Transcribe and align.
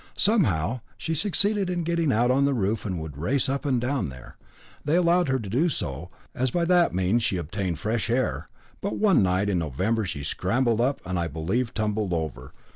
Somehow, 0.17 0.79
she 0.97 1.13
succeeded 1.13 1.69
in 1.69 1.83
getting 1.83 2.11
out 2.11 2.31
on 2.31 2.45
the 2.45 2.55
roof, 2.55 2.87
and 2.87 2.99
would 2.99 3.19
race 3.19 3.47
up 3.47 3.67
and 3.67 3.79
down 3.79 4.09
there. 4.09 4.35
They 4.83 4.95
allowed 4.95 5.27
her 5.29 5.37
to 5.37 5.47
do 5.47 5.69
so, 5.69 6.09
as 6.33 6.49
by 6.49 6.65
that 6.65 6.91
means 6.95 7.21
she 7.21 7.37
obtained 7.37 7.77
fresh 7.77 8.09
air. 8.09 8.49
But 8.81 8.97
one 8.97 9.21
night 9.21 9.47
in 9.47 9.59
November 9.59 10.05
she 10.07 10.23
scrambled 10.23 10.81
up 10.81 11.01
and, 11.05 11.19
I 11.19 11.27
believe, 11.27 11.75
tumbled 11.75 12.13
over. 12.13 12.51